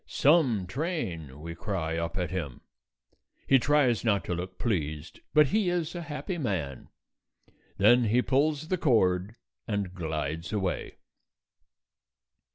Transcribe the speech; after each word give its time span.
"Some 0.07 0.65
train," 0.65 1.41
we 1.41 1.53
cry 1.53 1.95
up 1.95 2.17
at 2.17 2.31
him; 2.31 2.61
he 3.45 3.59
tries 3.59 4.03
not 4.03 4.25
to 4.25 4.33
look 4.33 4.57
pleased, 4.57 5.19
but 5.31 5.49
he 5.49 5.69
is 5.69 5.93
a 5.93 6.01
happy 6.01 6.39
man. 6.39 6.89
Then 7.77 8.05
he 8.05 8.23
pulls 8.23 8.69
the 8.69 8.79
cord 8.79 9.35
and 9.67 9.93
glides 9.93 10.51
away. 10.51 10.95